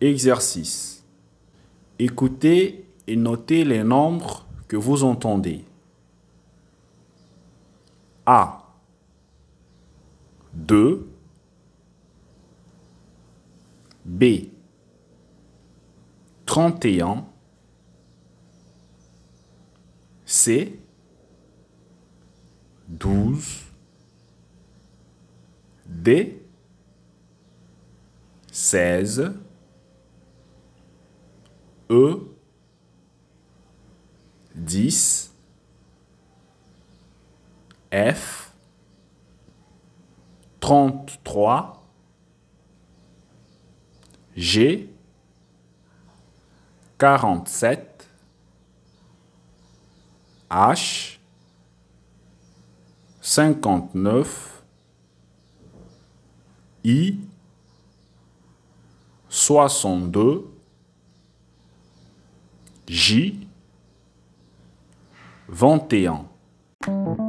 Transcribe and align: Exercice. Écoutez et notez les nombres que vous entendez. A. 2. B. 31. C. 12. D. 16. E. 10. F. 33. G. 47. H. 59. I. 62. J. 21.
Exercice. 0.00 1.04
Écoutez 1.98 2.86
et 3.06 3.16
notez 3.16 3.64
les 3.64 3.82
nombres 3.82 4.46
que 4.68 4.76
vous 4.76 5.02
entendez. 5.02 5.64
A. 8.26 8.62
2. 10.54 11.08
B. 14.04 14.24
31. 16.46 17.24
C. 20.24 20.78
12. 22.88 23.64
D. 25.86 26.42
16. 28.52 29.32
E. 31.90 32.20
10. 34.54 35.32
F. 37.90 38.52
33. 40.60 41.80
G. 44.36 44.90
47. 46.98 47.86
H. 50.50 51.20
59. 53.20 54.24
I. 56.84 57.18
62. 59.28 60.57
J. 62.88 63.34
21. 65.50 67.27